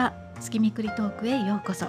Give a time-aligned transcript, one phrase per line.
[0.00, 1.84] は月みくりトークへようこそ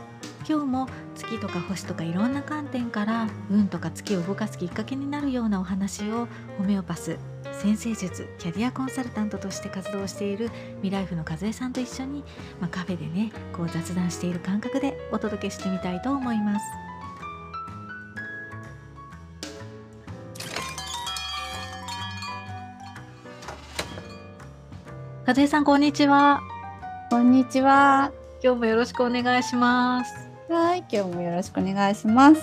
[0.46, 6.28] 今日も月とか星とかいろんな観点から運とか月を動かすきっかけになるようなお話を
[6.58, 7.18] ホメオパス
[7.54, 10.50] 先生術キャリアコンサルタントとして活動している
[10.82, 12.26] ミライフの和江さんと一緒に、
[12.60, 16.66] まあ、カフェでねこう雑談している感覚でお届けしてみたいと思います。
[25.26, 26.51] 和江さんこんにちは。
[27.12, 28.14] こんにちは。
[28.42, 30.14] 今日もよろしくお願いします。
[30.48, 32.42] はい、今日もよろしくお願いします。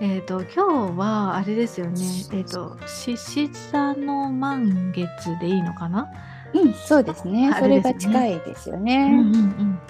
[0.00, 2.00] えっ、と今日はあれですよね。
[2.32, 6.08] えっ、と獅子座の満月でいいのかな？
[6.54, 7.52] うん、そうですね。
[7.58, 9.08] それが近いですようんうね。
[9.08, 9.80] んうん。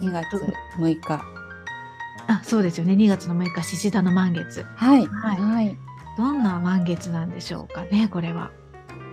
[0.00, 0.42] 2月
[0.78, 1.22] 6日。
[2.28, 2.94] あ、そうですよね。
[2.94, 4.64] 2月の6日獅子座の満月。
[4.74, 5.78] はい、はいはい。
[6.16, 8.08] どんな満月なんでしょうかね。
[8.08, 8.52] これは。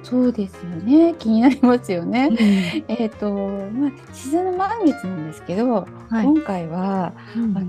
[0.06, 1.16] そうですよね。
[1.18, 2.30] 気になりますよね。
[2.30, 5.86] はえっ、と、まあ、自然の満月なんですけど、い。
[6.10, 7.66] 今回は、うんあの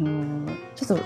[0.52, 1.04] ーちょっと、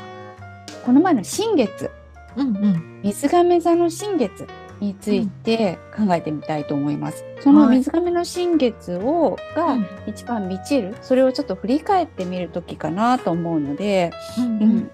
[0.84, 1.88] この前の新月、
[2.36, 3.00] うんうん。
[3.04, 4.48] 水亀座の新月
[4.80, 7.24] について考えてみたいと思います。
[7.40, 14.90] そのはい水亀の新月を、がうん一番満ちる、それをちょっと振り返ってみる時かなと思うので、うんううんん。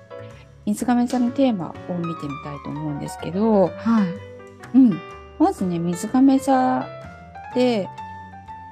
[0.66, 3.70] 水亀座のテーマを見てみたいと思うんですけど、は
[4.74, 4.76] い。
[4.76, 5.00] うん、
[5.38, 6.86] まずね水亀座
[7.54, 7.88] で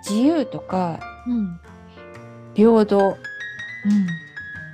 [0.08, 1.60] 自由とかうん
[2.54, 3.16] 平等うん。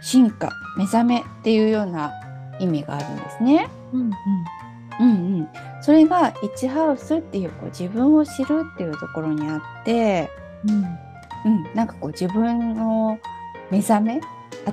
[0.01, 2.13] 進化目覚めっていうような
[2.59, 3.69] 意味があるんですね。
[3.93, 4.11] うんうん。
[5.01, 5.49] うんうん、
[5.81, 10.31] それが「1ハウス」っていうこう自分を知るっていうところにあって、
[10.67, 10.85] うん
[11.47, 13.19] うん、なんかこう自分の
[13.71, 14.21] 目覚め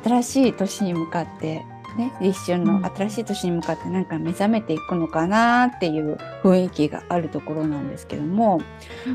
[0.03, 1.65] 新しい年に向かって
[1.97, 8.61] ね立春うんの新しい年に向かってなんか目覚めていくのかなっていう雰囲気があるところなんですけども、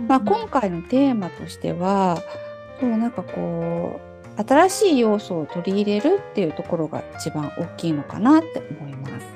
[0.08, 2.18] まあ、今回のテーマとしては
[2.80, 4.00] そうなんかこ
[4.38, 9.26] う新しい要素を取り入れるっていうところが一番大きいのかなって思います。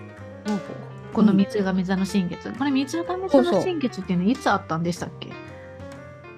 [1.12, 2.52] この水亀座の新月。
[2.52, 5.30] これ水亀座の新月っていうのはいつあったんでしたっけ？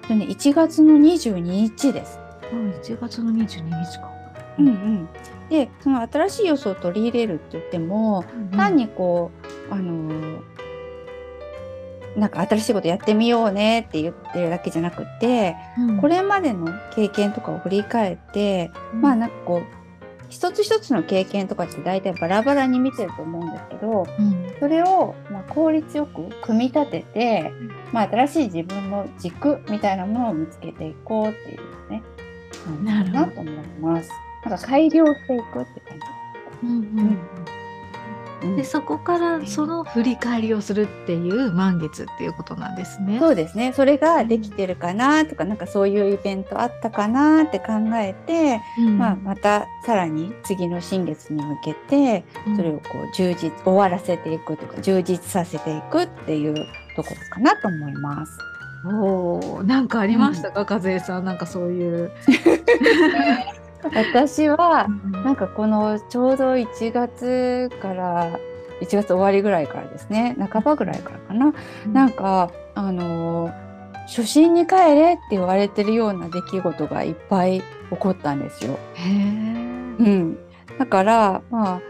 [0.07, 2.19] でね、1月の22日です。
[2.53, 4.09] うん1月の22日か。
[4.57, 5.09] うんうん、
[5.49, 8.23] でその新しい要素を取り入れるって言っても、
[8.55, 9.31] 単にこ
[9.69, 10.59] うあのー
[12.15, 15.55] なんか新しいことやってみようねって言ってるだけじゃなくて、
[16.01, 19.79] これまでの経験とかを振り返って、まあなんかこう
[20.29, 24.55] 一つ一つの経験とかって大体バラバラに見てると思うんですけどうん。
[24.59, 27.51] それをまあ効率よく組み立てて、
[27.91, 32.03] まあ、新しい自分の軸みたいなものを見つけていこうっていうね
[32.85, 34.09] 感じかなと思います。
[34.49, 36.05] なんか改良していくって感じ。
[36.63, 37.19] うんうんうん
[38.41, 43.19] でそこからその振り返りをするっていう満月っていうことなんですね。
[43.19, 43.73] そうですね。
[43.73, 52.23] それができてるかなとか、なんかそういうイベントあったかなって考えて、うんまあまたさらに次の新月に向けて、
[52.55, 56.55] それをこう充実、終わらせていくとか、充実させていくっていう
[56.95, 58.31] ところかなと思います。
[58.85, 62.11] おお、なんかありましたか、和江さん、なんかそういう。
[63.83, 68.37] 私は、ななんかこのちょうど1月から、
[68.81, 71.53] 1月終わりぐらいからですね、半ばぐらいからかな。
[71.91, 73.69] なんか、あのー
[74.09, 77.63] 初心に帰れって言われてるような出来事がいっぱい起
[77.97, 78.79] こったんですよ。
[78.95, 79.13] へえ。
[79.13, 80.37] うん。
[80.79, 81.81] だから、まあ、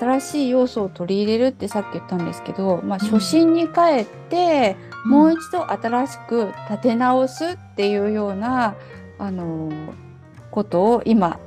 [0.00, 4.76] 新しい要素を取り入れるってさっき言ったんですけど、まあ、初心に帰って、
[5.06, 8.74] もう一度新しく立て直すっていうような、
[9.20, 10.07] あのー
[10.50, 11.38] ことを今、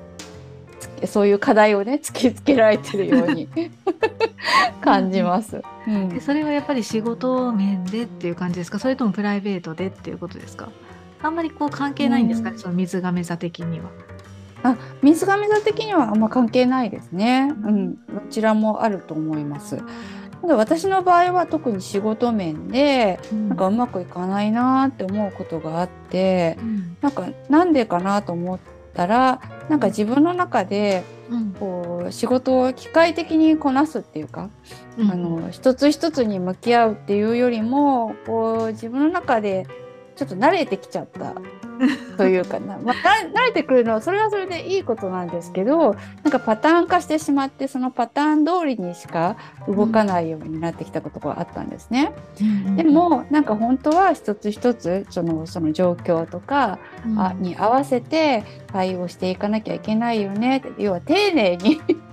[1.02, 3.48] つそういう課題をね、突きつけられてるように
[4.82, 5.62] 感じます。
[5.88, 6.10] うん。
[6.10, 8.80] でそれはやっぱり仕事面でっていう感じですか？
[8.80, 10.70] それともプライベートでっていうことですか？
[11.24, 12.62] あんまりこう関係ないんですかね、うん。
[12.62, 13.86] その水亀座的には。
[14.64, 17.52] あ、水亀座的にはあんま関係ないですね。
[17.64, 18.00] うん、ど
[18.30, 19.82] ちらもあると思います。
[20.42, 26.98] ただ私の場合は特に仕事面でなんかうまくいかないなーって思うことがあって、うん。
[27.02, 28.60] なんかなんでかなと思っ
[28.94, 31.52] たら、なんか自分の中でうん。
[31.54, 34.50] こう仕事を機械的にこなすっていうか、
[34.98, 35.12] うん。
[35.12, 39.66] あの一つ一つに向き合うっていうよりも、こう自分の中で
[40.16, 41.34] ちょっと慣れてきちゃった
[42.18, 42.96] というかな、まあ、
[43.34, 49.36] な慣れてくるのはそれはそれでいいことなんですけどなんかパターン化してしまってそのパターン通りにしか
[49.68, 52.12] 動かないようになってきたことがあったんですね。
[52.40, 57.20] うんでもなんか本当は一つ一つそのその状況とか、うん。
[57.20, 60.58] あに合わせて対応していかなきゃいけないよね。
[60.58, 62.11] って要は丁寧にうん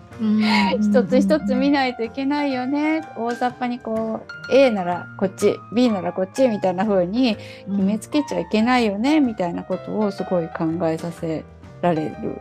[0.81, 3.03] 一つ一つ見ないといけないよね。
[3.17, 11.45] 大雑把にこう A ならこっち B ならこっちみたいな風に決めつけちゃいけないよねみたいなことをすごい考えさせ
[11.83, 12.41] られる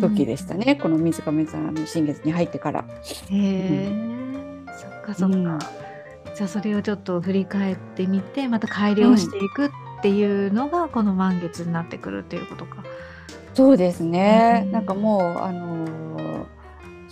[0.00, 2.82] 時でしたね、この水亀座の新月に入ってから。
[2.82, 2.84] へ
[3.30, 3.92] え、
[4.78, 5.58] そっかそっか、うん。
[6.34, 9.70] じゃあそれをちょっと振り返ってみてまた改良していくっ
[10.00, 12.82] ていうのがこの満月になってくるっていうことか。
[13.52, 14.72] そうですね、うん。
[14.72, 16.01] なんかもうあのー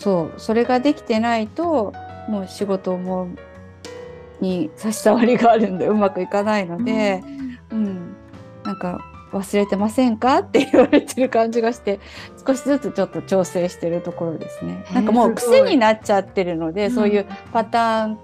[0.00, 1.93] そうそれができてないと
[2.29, 3.29] もう仕事も
[4.41, 7.23] に差し障りがあるんでうまくいかないので、
[7.70, 8.17] うん。
[8.64, 12.00] なんか忘れてませんかって言われてる感じがして
[12.47, 14.85] 少しずつちょっと調整してるところですね。
[14.93, 18.19] なんかもう癖になっちゃってるので、うんそういうパターン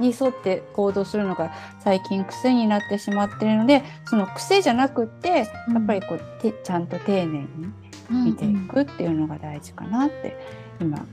[0.00, 5.44] に沿って行動するのが最近癖になってしまってるのでその癖じゃなくってや
[5.78, 7.46] っぱりこうてちゃんと丁寧に
[8.10, 10.36] うん見ていくっていうのが大事かなって
[10.80, 11.06] 今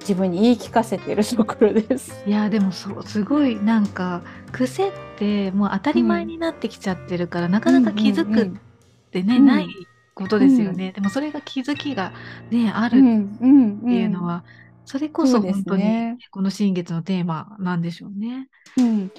[0.00, 2.22] 自分に言い聞かせているところです。
[2.26, 4.22] いやでもそうすごいなんか
[4.52, 8.50] 癖ってもう当たり前になってきちゃってるから、なかなか気づくっ
[9.10, 9.46] てね、うん。
[9.46, 9.68] ない
[10.14, 12.12] ことですよね、でもそれが気づきが
[12.50, 13.78] ねあるっうんうん。
[13.80, 14.44] ていうのは、
[14.84, 18.48] それこそ本当にねこの新月のテーマなんでしょうね。
[18.78, 18.84] うん。
[18.86, 19.10] うん。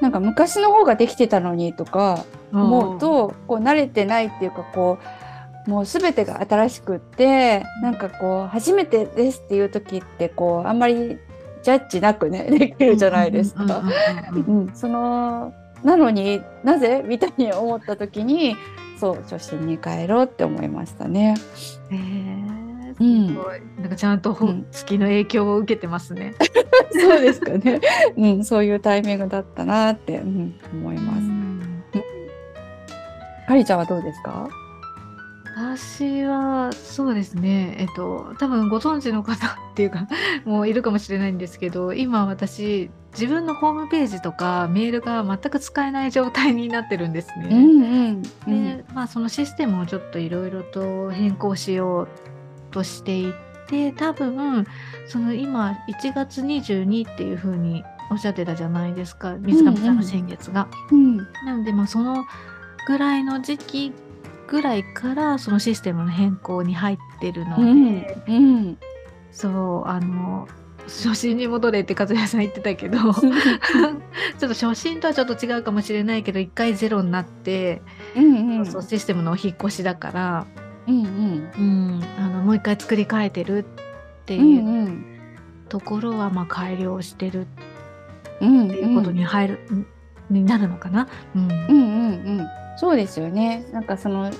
[0.00, 5.23] なんか昔の方ができてたのにとか思うとこう慣れてないっていうかこう
[5.66, 11.18] もう全てが新しくってなんかこう初めてですっていう時ってこうあんまり
[11.62, 13.62] ジャッジなくね できるじゃないですか。
[13.62, 13.86] うんうんうん
[14.46, 15.52] うんうん、その
[15.82, 17.02] なのになぜ？
[17.06, 18.56] みたいに思った時に
[18.98, 21.34] そう初心に帰ろうって思いましたね。
[21.90, 22.54] へえ
[23.00, 26.34] うんすごい、なんかちゃんとほうん月の影響を受けてますね。
[26.92, 27.80] そうですかね。
[28.16, 31.18] うん、そういうタイミングだったなって、うん、思います。
[31.18, 31.84] うん
[33.46, 34.48] かりちゃんはどうですか？
[35.56, 40.08] 私はそうですねえっと多分ご存知の方っていうか
[40.44, 47.48] もういるかもしれないんですけど今私自分のホームページとかメールが全く使えない状態になってるんですね。
[47.50, 52.08] うんうんうんでまあそのシステムをちょっといろいろと変更しよう
[52.72, 53.32] としてい
[53.68, 54.66] て多分
[55.06, 60.66] その今1月22っていう風におっしゃってたじゃないですか水上さんの新月が。
[60.90, 61.16] うん
[61.46, 62.24] なのでまあその
[62.86, 63.92] ぐらいの時期
[64.46, 68.78] ぐらいからそのシステムの変更に入ってるので、うんうん
[69.30, 69.48] そ
[69.84, 70.46] うあの
[70.86, 73.18] 初心に戻れって和也さん言ってたけど ちょっ
[74.38, 77.80] と初心とはちょっと違うかもしれないけど一回ゼロになって、
[78.14, 78.66] うんうん。
[78.66, 80.46] そうシステムのお引っ越しだから、
[80.86, 81.50] うんうん。
[81.58, 83.64] うん、あのもう一回作り変えてるっ
[84.26, 85.04] てういうんうん
[85.70, 87.46] ところはまあ改良してる
[88.42, 89.58] うんっていうことに入る、
[90.28, 91.08] になるのかな？
[91.34, 91.42] うん。
[91.44, 92.46] うんうんうん
[92.76, 93.66] そうですよね。
[93.72, 94.30] なんかその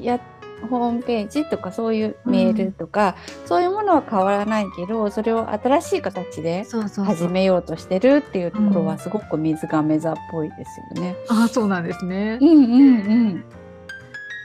[0.00, 0.20] や
[0.68, 11.16] ホームページとかそういうメールとか、そういうものは変わらないけどそれを新しい形でそうそうそう始めようとしてるっていうところうんはすごく水亀座っぽいですよね。
[11.28, 12.38] あそうなんですね。
[12.40, 13.34] うんうんうん。
[13.36, 13.44] ね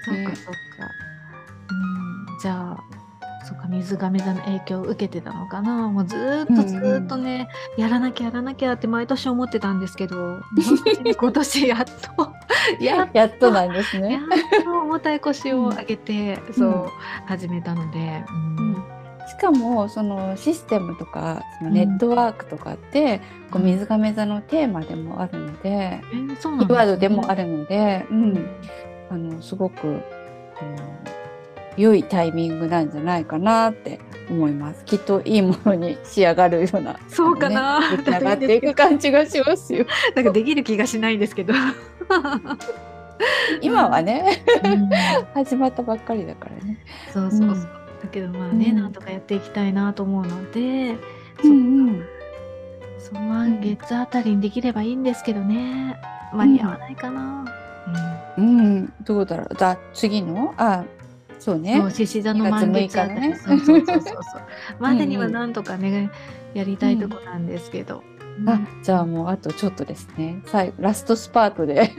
[0.05, 0.51] そっかそっか。
[1.69, 2.90] うん、じゃあ、
[3.71, 5.89] 水亀座の影響を受けてたのかな。
[5.89, 10.44] もうずーっとずーっとね、やらなきゃやらなきゃって毎年思ってたんですけど、本
[10.95, 11.85] 当に 今年やっ
[12.18, 12.33] と、
[12.83, 14.19] やっやっとなんですやね。
[14.62, 16.90] っと重たい腰を上げて、そう、
[17.25, 18.83] 始めたので、うん。
[19.28, 27.44] しかもそのシステムとかそのネットワークとかって、こう水亀座のテーマでもあるので、えーそうなんキーワードでもある。
[27.44, 28.49] るので、うん、
[29.09, 30.01] あのすごく、うん、
[31.78, 33.99] 良いタイミングなんじゃないかなって
[34.30, 34.83] 思います。
[34.85, 39.85] きっといいものに仕上がるような、そうかな出来上がっていく感じがしますよ。
[40.16, 41.54] なんかできる気がしないんですけど。
[43.61, 44.90] 今はね、うん
[45.33, 46.78] 始まったばっかりだからね。
[47.13, 47.47] そうそうそう。
[47.49, 50.95] うんだけどまあね、うんなんとかやっていきたいなと思うので、
[51.44, 52.04] うんうん
[52.97, 55.99] その満月あたりにできればいいんですけどね。
[56.33, 57.45] 間に合わないかな。
[58.37, 59.56] うん、どうだろう。
[59.56, 60.54] だ次の？
[60.57, 60.83] あ、
[61.42, 61.92] そううん、ねそう。
[61.92, 64.21] 獅子座の満月あたり、2月6日ねそうそうそうそう。
[64.80, 66.12] までにはうんうんなんとかね、
[66.54, 68.04] やりたいとこなんですけど。
[68.48, 70.40] あ、じゃあもうあとちょっとですね。
[70.45, 71.92] 最後ラストスパートで。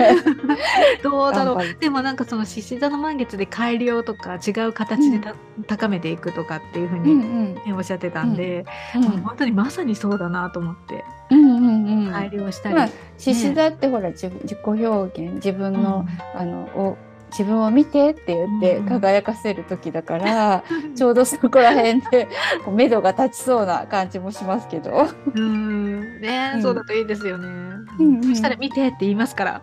[1.02, 1.58] どうだろう。
[1.80, 5.34] でもなんかその獅子座の満月で改良とか違う形でた、
[5.66, 12.12] 高めていくとかっていうふううんに、うんねおっしゃってたんで、うんもう本当にまさにそうだなと思ってうんうんうん。
[12.12, 12.74] 改良したり。
[12.76, 16.96] まあ獅子座ってほら自自己表現自分の、あのを
[17.32, 22.28] 自分を見てって言ってうん輝かせる時だから、 ちょうどそこら辺で
[22.64, 25.08] こう目処が立ちそうな感じもしますけど。
[25.34, 27.48] うんね、うんそうだといいですよね。
[27.48, 29.62] うんうんそしたら見てって言いますから。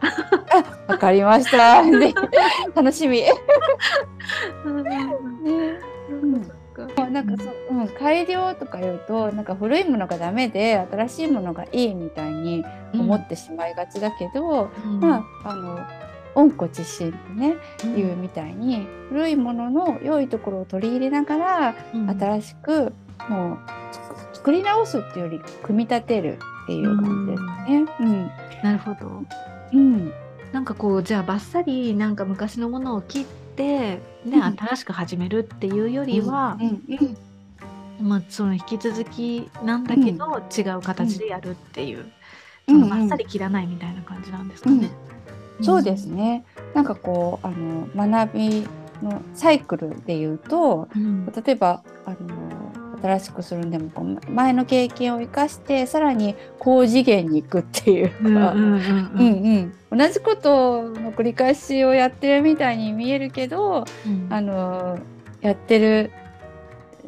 [0.87, 1.83] わかりました。
[1.85, 2.13] で
[2.75, 3.23] 楽しみ。
[4.65, 4.99] うんね
[6.09, 6.59] うん
[7.11, 15.79] なんかそう、うん、改良とか言うとなんか古いものがダメで新しいものがいいみたいに思ってしまいがちだけど、うんまああの
[16.35, 22.09] 温故知新ってね、いうみたいに古いものの良いところを取り入れながら、うん。
[22.09, 22.93] 新しく
[23.27, 23.57] もう
[24.33, 27.85] 作り直すっていうより組み立てるっていう感じですね。
[27.99, 28.31] うん、
[28.63, 29.23] なるほど。
[29.73, 30.11] うん、
[30.51, 34.41] なんかこうじゃあバッサリなんか昔のものを切って、ねうん。
[34.41, 36.83] 新しく始めるっていうよりは、うん。
[37.99, 38.07] うん。
[38.07, 42.05] まあ、その引き続きなんだけど、違う形でやるっていう、
[42.67, 42.79] うん。
[42.81, 44.89] そのバッサリ切らないみたいな感じなんですかね。
[45.61, 46.45] そうですね。
[46.73, 48.67] なんかこうあの学び
[49.03, 51.25] のサイクルで言うと、うん。
[51.25, 52.17] 例えばあの
[53.01, 64.99] 新しくするんでもこう前の経験を生かしてさらに高次元に行くっていうか、うんうん同じことの繰り返しをやってるみたいに見えるけど、うんあの
[65.41, 66.11] やってる、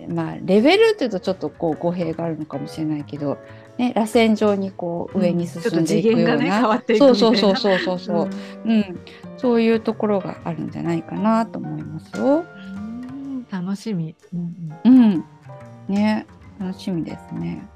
[0.07, 3.37] まあ、レベルっていうとちょっとこう語弊があるのかもしれないけど、
[3.77, 8.29] ね、螺旋状にこう上に進んでいくような、わっていくそうそうそうそうそうそう、
[8.65, 8.99] うん、
[9.37, 12.45] そういうところがあるんじゃないかなと思いますよ。
[12.65, 14.15] うん楽しみ。
[14.33, 15.25] うんうん
[15.89, 16.25] うん、ね
[16.59, 17.67] 楽しみですね。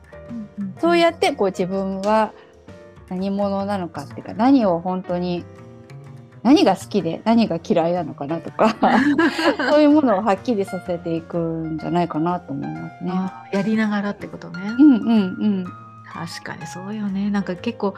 [0.80, 2.32] そうやってこう自分は
[3.10, 5.44] 何者なのかっていうか何を本当に
[6.44, 8.76] 何が好きで何が嫌いなのかなとか
[9.72, 13.12] そういうものをはっきりさせていくんじゃないかなと思いますね。
[13.52, 14.62] やりながらってことね。
[14.78, 15.85] うんうんうん
[16.16, 17.30] 確かにそうよね。
[17.30, 17.94] なんか結構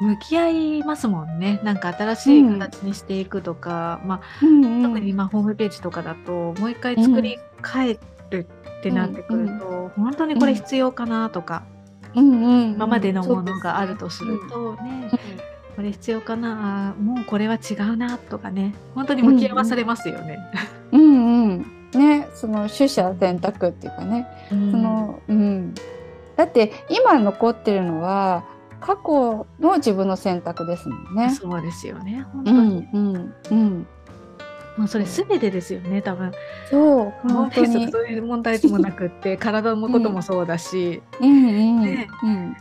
[0.00, 1.60] 向き合いますもんね。
[1.64, 4.82] なんか新しい形にしていくとか、まあうんうん。
[4.82, 7.98] 特にまあホームページとかだともう一回作り変え
[8.30, 8.46] る
[8.80, 11.62] ってなってくると、本当にこれ必要かなとか、
[12.14, 15.10] うんうん今までのものがあるとするとね、
[15.74, 18.74] これ必要かなもうこれは違うなとかね。
[18.94, 20.38] 本当に向き合わされますよね。
[20.92, 21.66] うんうん。
[21.92, 24.26] ねその取捨選択っていうかね。
[24.48, 25.74] そそのうん
[26.36, 28.44] だって今残ってるのは
[28.80, 31.30] 過去の自分の選択ですもんね。
[31.30, 32.26] そうですよね。
[32.32, 33.86] 本当うに、んうんうん。
[34.76, 36.32] もうそれ全てですよね多分。
[36.70, 37.90] そう本当に。
[37.90, 42.08] そういう問題でもなくって 体のこともそうだし、うんうんね。
[42.22, 42.56] うん。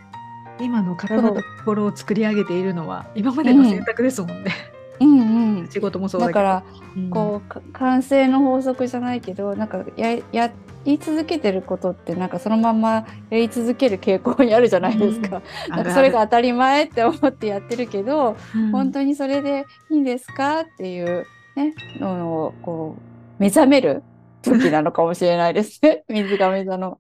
[0.60, 4.52] 今の体と心を作り上げているのは今までの選択ですもんね、
[5.00, 5.68] うんうん。
[5.72, 6.40] 仕事もそうだけど。
[6.40, 6.64] だから
[6.96, 7.10] うん。
[7.10, 10.52] こうか完成の法則じゃないけどなんかやや
[10.86, 15.42] り続けてることってなんかそのままやり続ける傾向にあるじゃないですか。
[15.70, 18.36] なんかそれが当たり前って思ってやってるけど、
[18.72, 21.26] 本当にそれでいいんですかっていう
[21.56, 24.04] ねのをこう目覚める
[24.42, 26.04] 時なのかもしれないですね。
[26.10, 27.00] 水亀座の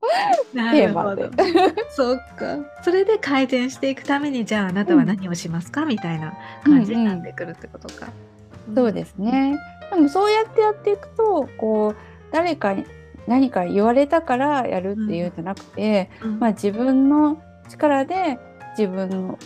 [0.53, 1.29] なテーマで。
[1.89, 2.57] そっか。
[2.83, 8.07] それで改善していくためにじゃああなたは何をしますか、みたいな感じになってくるってことか。
[8.73, 9.57] そうですね。
[9.91, 11.95] でもそうやってやっていくとこう
[12.31, 12.85] 誰かに
[13.27, 18.37] 何か言われたからやるっていうんじゃなくて、うん、まあ、自分の力で
[18.77, 19.37] 自分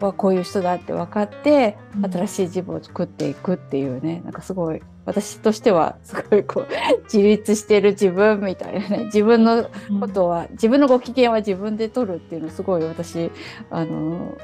[0.00, 2.12] はこういう人だって分かって、うん。
[2.12, 6.68] 新しい自分を作っていくっていうねなんかすごい私としてはすごいこう
[7.12, 13.30] 自立してる自分みたいなね自分のうんことは、自分のご機嫌は自分で取るっていうのをすごい私
[13.70, 14.36] あの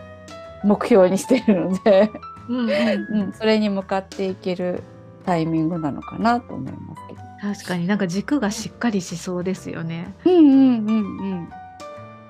[0.64, 2.11] 目標にしてるので、
[2.49, 4.83] うん、それに向かっていける
[5.25, 7.13] タイミングなのかなと思いますけど。
[7.52, 10.14] 確かになんか軸がしっかりしそうですよね。
[10.24, 11.48] うんうんうんうん。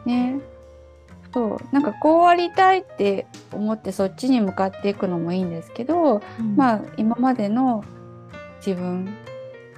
[0.04, 0.40] ね。
[1.32, 6.22] そうなんかこうありたいって思ってそっちに向かっていくのもいいんですけど、
[6.56, 7.84] まあ今までの
[8.64, 9.12] 自分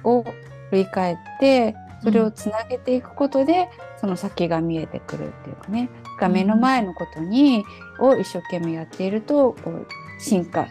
[0.03, 0.23] を
[0.69, 5.89] 振り返ってそれをつなげていくことで、その先が見えてくるっていうかね
[6.19, 7.63] が目の前のことに、
[7.99, 9.87] を一生懸命やっているとこう
[10.19, 10.67] 進化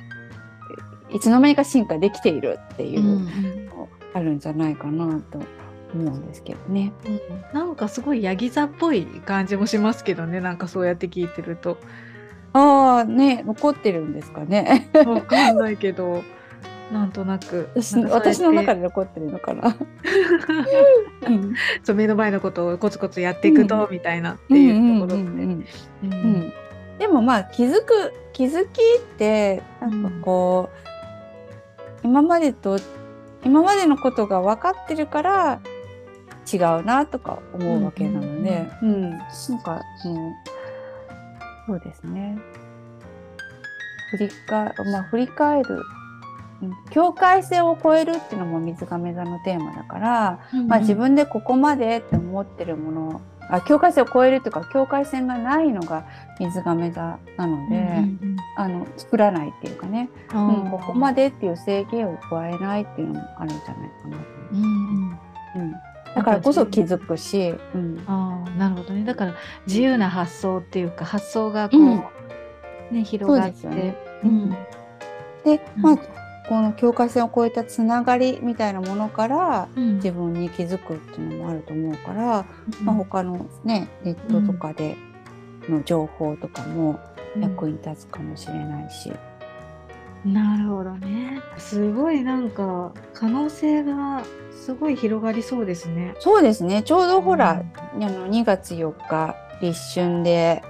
[1.10, 3.45] いつの間にか進化できているっていう
[4.16, 5.38] あるんじゃないかなと
[5.94, 6.92] 思うんですけどね。
[7.06, 7.20] うん。
[7.52, 10.40] なんかすごいヤギ座っぽい感じもしますけどね。
[10.40, 11.78] なんかそうやって聞いてると。
[12.52, 13.42] ああね。
[13.44, 14.90] 残ってるんですかね。
[15.06, 16.22] わかんないけど。
[16.90, 17.68] なんとなく。
[17.74, 19.76] 私の中で残ってるのかな。
[21.28, 21.54] うん。
[21.82, 24.34] そう目の前のことをコツコツやっていくと、みたいな。
[24.34, 25.30] っていうところって。
[25.32, 25.66] うんうんうん
[26.04, 26.12] うん。
[26.12, 26.52] うん。
[26.98, 32.78] でもまあ気づく気づきってなんかこう、今までと
[33.46, 35.60] 今までのことが分かってるから
[36.52, 39.20] 違うなとか思うわけなので、うんなん
[39.62, 39.80] か。
[40.04, 40.32] もう。
[41.68, 42.36] そうですね。
[44.10, 45.82] 振りかまあ振り返る、
[46.62, 56.06] うん、境界線を超えるっていうのも水亀座のテーマだから、まあ、自分でここまでって思ってるものあ境界線を超えるというか境界線がないのが
[56.38, 64.16] 水亀座なので、うんあの作らないっていうかね、うんうん、ここまでっていう制限を加えないっていうのもあるんじゃないかな。
[64.16, 65.10] と思うんうん。
[65.10, 65.18] う、
[65.56, 65.72] うん、
[66.14, 68.02] だからこそ気づくし、うん。
[68.06, 69.04] ああなるほどね。
[69.04, 69.34] だから
[69.66, 72.02] 自由な発想っていうか発想がこう、うん。
[72.92, 73.68] ね広がって。
[73.68, 73.96] でね。
[74.24, 74.50] うん。
[75.44, 75.82] で、うん。
[75.82, 84.96] まあこの境界線を越えたつながりみたいなものからうん自分に気づくっていうのもあると思うから、まあ、うん他のねネットとかで
[85.68, 87.00] の情報とかも
[87.38, 89.12] 役に立つかもしれないし。
[90.24, 91.40] なるほどね。
[91.56, 96.14] すごいなんか可能性がすごい広がりそうですね。
[96.18, 97.62] そうですねちょうどほら、
[97.94, 100.62] あの2月4日立春で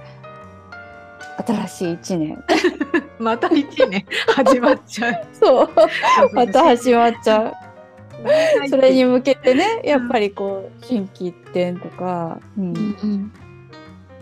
[1.45, 2.43] 新しい1年
[3.19, 4.05] また一年
[4.35, 5.25] 始まっちゃう。
[5.33, 5.69] そう。
[6.33, 7.53] また始まっちゃう。
[8.65, 8.69] う。
[8.69, 12.63] それに向けてねやっぱりこう心機一転とか、うん。
[12.69, 13.31] うんうん。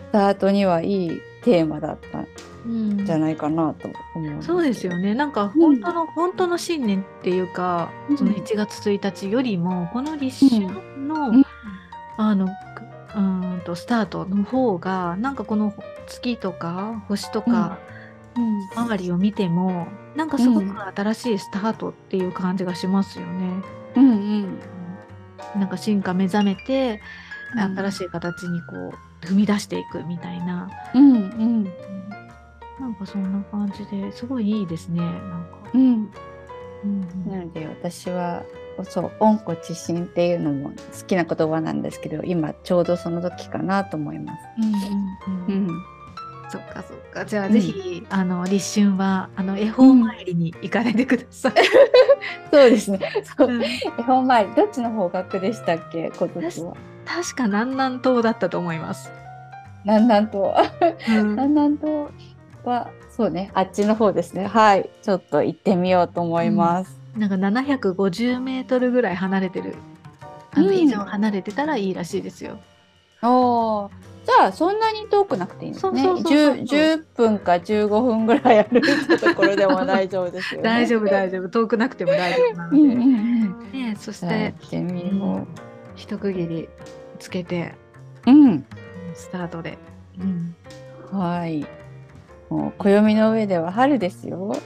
[0.08, 2.26] スタートにはいいテーマだったん
[2.66, 3.06] うん。
[3.06, 4.42] じゃないかなと思う。
[4.42, 5.14] そうですよね。
[5.14, 8.18] なんか本当の、本当の新年っていうか、うん。
[8.18, 10.66] その1月1日よりもこの立春
[11.06, 11.46] の、うん。
[12.18, 12.50] あのく
[13.14, 15.74] うーんとスタートの方がなんかこの
[16.06, 17.85] 月とか星とかうん
[18.74, 20.66] 周りを見ても、なんかすごく
[20.96, 23.62] 新しいスタートっていう感じがしますよね。
[23.96, 24.58] うんうん。
[25.54, 27.00] なんか進化目覚めて
[27.54, 27.78] うん。
[27.78, 31.64] 新しい形にこう踏み出していくみたいな、うんうん。
[32.80, 35.00] なんかそんな感じですごいいいですね。
[35.00, 35.70] なんか。
[35.74, 35.80] うん。
[35.80, 36.10] うん
[36.84, 37.30] うん。
[37.30, 38.42] なので私は
[38.84, 44.42] そう「温故知新」っていうのも好きな言葉なんですけど今ちょうどその時かなと思います。
[45.48, 45.54] うん。
[45.54, 45.68] うん、
[46.48, 47.24] そっかそっか。
[47.24, 51.52] じゃあ、うんぜひあの立春はあの恵方参りに行かれてください。
[52.52, 53.00] そうですね。
[53.36, 56.10] そううん絵本前どっちの方角でしたっけ？
[56.16, 56.74] 今年は。
[57.04, 59.10] 確か南南東だったと思います。
[59.84, 60.70] 南南東
[61.08, 62.08] うん南南東
[62.64, 64.46] はそうねあっちの方ですね。
[64.46, 66.98] はいちょっと行ってみようと思います。
[67.16, 69.74] なんか750メートルぐらい離れてる。
[70.52, 72.58] あのうん以上離れてたらいいらしいですよ。
[73.22, 73.90] おお
[74.26, 76.02] じゃあそんなに遠くなくていいんですね。
[76.02, 80.64] そうそうそうそう10 10分か15分ぐらい歩いたところでも大丈夫ですよね。
[80.64, 81.48] 大丈夫大丈夫。
[81.48, 82.76] 遠くなくても大丈夫なので。
[82.76, 83.02] うんうんう
[83.68, 83.72] ん。
[83.72, 85.46] ねそしてってみよ
[85.94, 86.68] 一区切り
[87.20, 87.76] つけて
[88.26, 88.32] う。
[88.32, 88.66] うん。
[89.14, 89.78] スタートで。
[90.18, 90.56] うん。
[91.12, 91.64] はい。
[92.50, 94.56] もう暦の上では春ですよ。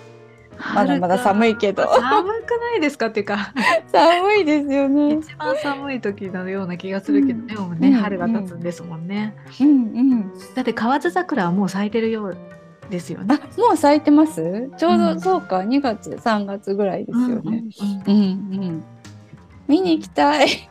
[0.75, 3.07] まだまだ寒いけど寒くないですか？
[3.07, 3.53] っていうか。
[3.93, 5.15] 寒いですよね。
[5.15, 9.35] 一番寒い時のような気がするけどね、もうね、うん春が経つんですもんね。
[9.61, 10.33] うんうん。
[10.55, 12.37] だって河津桜はもう咲いてるよう
[12.91, 13.39] ですよね。
[13.41, 14.71] あ、もう咲いてます？
[14.77, 17.41] ちょうど、うんそうか、2月、3月ぐらいですよね。
[17.43, 17.63] うんうん
[18.07, 18.85] うんうんうん。
[19.69, 20.49] 見に行きたい。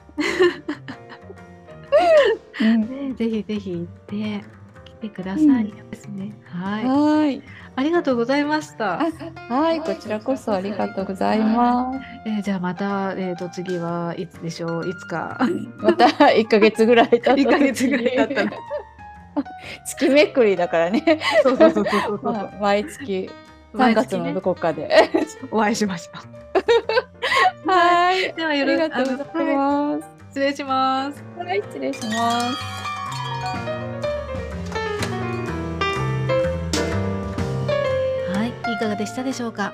[2.62, 4.44] うん、ね、ぜひぜひ行って来
[5.00, 6.34] てくださいですね。
[6.46, 7.42] はい、はい。
[7.76, 9.02] ありがとうございました。
[9.02, 12.00] あ、はい、こちらこそありがとうございます。
[12.26, 14.90] えーじゃあまたえっ、と次はいつでしょう？
[14.90, 15.40] いつか
[15.78, 17.48] また1ヶ月ぐらい経った時に。
[17.48, 18.52] 1ヶ月ぐらい経ったら。
[19.86, 21.04] 月めくりだからね。
[21.44, 22.20] そうそうそうそうそう。
[22.24, 23.30] まあ毎月
[23.74, 24.90] 3毎月のどこかで。
[25.52, 26.20] お会いしましょ
[27.66, 27.70] う。
[27.70, 28.34] はい。
[28.34, 30.04] ではあよろしくりがとうございます。
[30.30, 31.24] 失礼します。
[31.38, 32.89] はい、失礼します。
[38.80, 39.74] かがでしたでしょうか？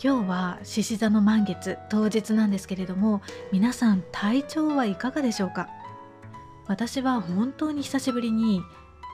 [0.00, 5.68] 今日は獅子座の満月当日なんですけれども皆さん体調はいかがでしょうか？
[6.68, 8.62] 私は本当に久しぶりに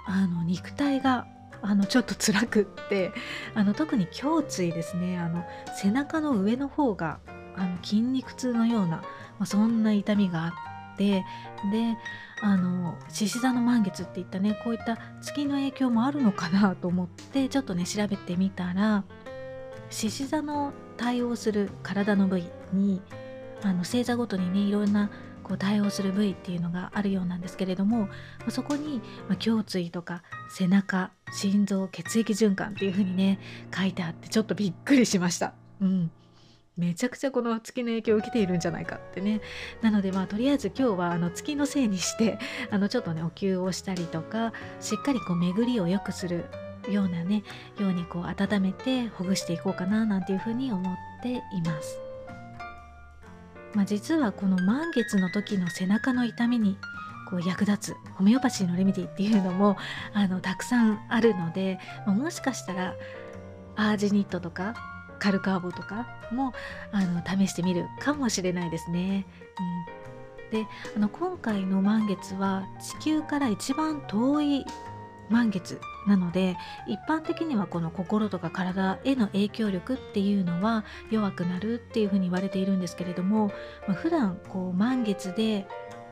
[0.07, 1.27] あの肉体が
[1.62, 3.12] あのちょっと辛くって
[3.55, 7.21] あの特に胸椎ですねあの背中の上の方が
[7.57, 9.05] あの筋肉痛のような、ま
[9.41, 10.49] あ、そんな痛みがあ
[10.95, 11.25] って
[11.71, 11.97] で
[12.42, 19.05] あの獅子座の満月っていったねこういった月の影響もあるのかなと思ってちょっとね調べてみたら
[19.90, 23.00] 獅子座の対応する体の部位に
[23.62, 25.09] あの星座ごとにねいろんな
[25.44, 28.09] こう対応する部位っていうのがあるようなんですけれども
[28.48, 33.38] そこに、ま、胸椎とか背中心臓血液循環っていう風にね
[33.72, 35.55] 書いてあってちょっとびっくりしました。
[35.81, 36.11] うん
[36.77, 39.41] めちゃくちゃこの月の影響を受けているんじゃないかってね
[39.83, 42.39] なのでまあとりあえず今日はあの月のせいにして
[42.71, 46.47] あのちょっとねお灸をしたりとかしっかりこう巡りを良くする
[46.91, 47.45] ようなね
[47.79, 51.99] ようにこう温めてほぐしていこうかななんていうふうに思っています。
[53.75, 56.77] まあ、実はこの満月の時の背中の痛みに
[57.31, 59.79] こう役立つホメオパシーのレメディっていうのも
[60.13, 62.95] あのたくさんあるので、まあもしかしたら
[63.77, 64.75] アージニットとか
[65.23, 66.53] カルカーボとかも
[66.91, 69.25] あの試してみるかもしれないですね。
[70.51, 72.65] うん、であの今回の満月は
[72.99, 74.67] 地球から一番遠い
[75.31, 76.57] 満月なので
[76.89, 83.53] 一般的にはこの心とか体への影響力っていうのは弱くなるっていうふうに言われているんですけれども、
[83.87, 85.69] まあ、普段こう満月で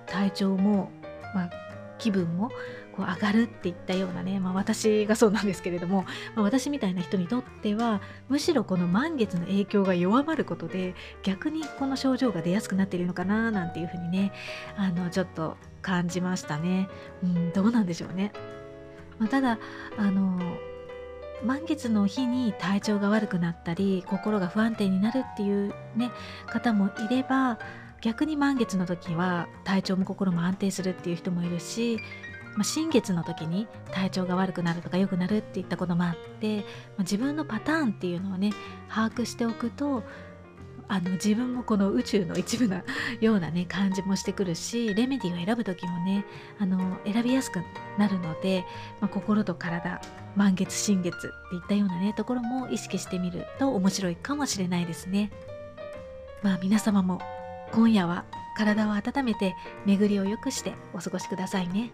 [0.07, 0.92] 体調も、
[1.35, 1.51] まあ、
[1.99, 2.49] 気分も
[3.00, 14.32] こう上がるっていったようなね、まあ、私がそうなんですけれども、まあ、私みたいな人にとってはむしろこの満月の影響が弱まることで逆にこの症状が出やすくなっているのかななんていうふうにね
[14.76, 16.88] あのちょっと感じましたね。
[17.22, 18.32] うん、どうなんでしょうね。
[19.18, 19.58] まあ、ただ
[19.96, 20.38] あの
[21.42, 26.10] 満月の日に体調が悪くなったり心が不安定になるっていうね
[26.46, 27.58] 方もいれば
[28.02, 31.98] 逆に満月の時は体調も心も安定するっていう人もいるし、
[32.61, 36.64] まあ、新月の時に体調が悪くなるとか良くなるっていったこともあって、まあ、
[36.99, 38.53] 自分のパターンっていうのをね
[38.87, 40.03] 把握しておくと
[40.87, 42.85] あの自分もこの宇宙の一部な
[43.23, 46.27] ようなね感じもしてくるしレメディーを選ぶ時もね
[46.59, 47.61] あの選びやすく
[47.96, 48.66] なるので、
[49.01, 49.99] まあ、心と体
[50.37, 55.33] 満月新月っていったようなねところも意識してみると面白いかもしれないですね。
[56.42, 57.23] まあ皆様も
[57.73, 61.90] 今夜は体を温めて巡りを良くしてお過ごしくださいね。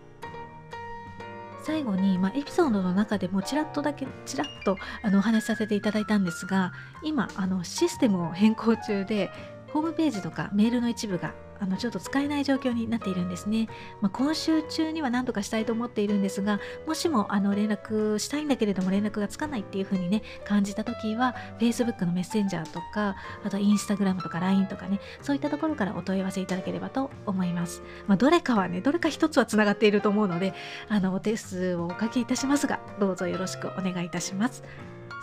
[1.67, 9.33] 最後に、まあ、エピソードの中でもちらっとだけちらっとあのお話しさせていただいたんですが今あのシステムを変更中で
[9.73, 13.69] ホームページとかメールの一部があのちょっと使えない状況になっているんですね。
[14.01, 27.83] まあ、今週中には何とかしたいと思っているんですが、もしもあの連絡したいんだけれども連絡がつかないっていう風にね、感じた時は、Facebook のメッセンジャーとか、あと Instagram とか LINE とかね、そういったところからお問い合わせいただければと思います。
[28.07, 30.55] まあ、どれかはね、どれか一つはつながっていると思うので、
[30.89, 34.63] あの、お手数をおかけいたしますが、どうぞよろしくお願いいたします。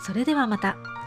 [0.00, 1.03] それではまた。